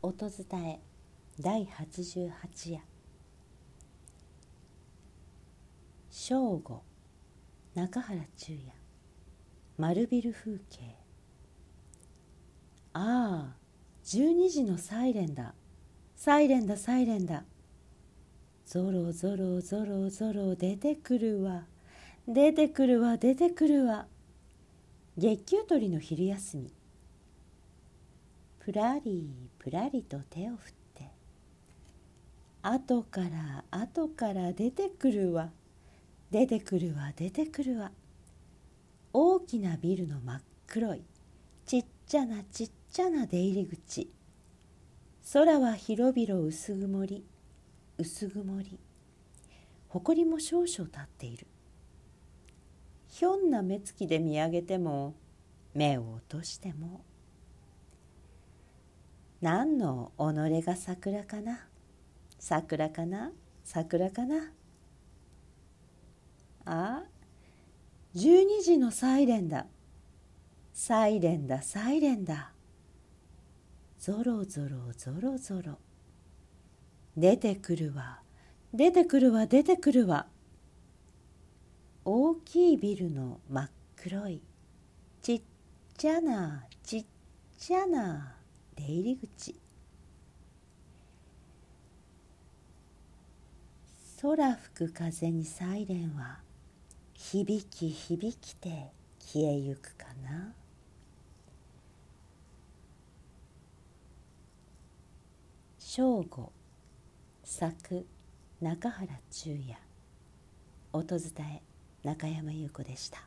[0.00, 0.80] 音伝え
[1.40, 2.30] 第88
[2.72, 2.80] 夜。
[6.08, 6.82] 正午
[7.74, 8.72] 中原中也
[9.76, 10.94] 丸ビル風景。
[12.92, 13.56] ああ
[14.04, 15.54] 12時のサイレンだ。
[16.14, 17.42] サイレンだサイレンだ。
[18.66, 21.64] ゾロゾロゾロゾロ出てくるわ。
[22.28, 24.06] 出てくるわ出てくるわ。
[25.16, 26.72] 月給取りの昼休み。
[28.58, 31.10] ぷらりぷらりと手を振って。
[32.62, 35.50] 後から後から出てくるわ。
[36.30, 37.92] 出てくるわ出てくるわ。
[39.12, 41.02] 大きなビルの真っ黒い
[41.64, 44.10] ちっちゃなちっちゃな出入り口。
[45.32, 47.24] 空は広々薄曇り
[47.96, 48.78] 薄曇り。
[49.88, 51.46] 埃も少々立っている。
[53.08, 55.14] ひょんな目つきで見上げても
[55.74, 57.04] 目を落としても
[59.40, 61.66] 何の己が桜かな？
[62.38, 63.30] 桜かな？
[63.62, 64.52] 桜かな？
[66.64, 67.04] あ
[68.14, 69.66] ？12時のサイレンだ。
[70.72, 72.52] サイレンだサイレンだ。
[73.98, 75.78] ぞろぞろぞろぞろ
[77.16, 78.20] 出てくるわ。
[78.72, 80.26] 出てくるわ出てくるわ。
[82.04, 84.42] 大きいビルの真っ黒い。
[85.22, 85.42] ちっ
[85.96, 87.06] ちゃなちっ
[87.58, 88.37] ちゃな。
[88.78, 89.56] 出入り口。
[94.22, 96.38] 空吹く風にサイレンは
[97.12, 100.54] 響き響きて消えゆくかな。
[105.78, 106.52] 正午
[107.42, 108.06] 作
[108.60, 109.76] 中原中也。
[110.92, 111.62] 音伝え
[112.06, 113.26] 中山優子でした。